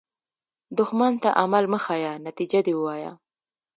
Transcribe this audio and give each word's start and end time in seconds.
دښمن 0.77 1.13
ته 1.23 1.29
عمل 1.41 1.65
مه 1.71 1.79
ښیه، 1.85 2.13
نتیجه 2.27 2.59
دې 2.65 2.73
ووایه 2.75 3.11